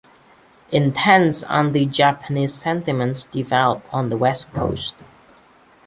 Intense 0.71 1.43
anti-Japanese 1.43 2.55
sentiment 2.55 3.27
developed 3.31 3.85
on 3.93 4.09
the 4.09 4.17
West 4.17 4.51
Coast. 4.51 4.95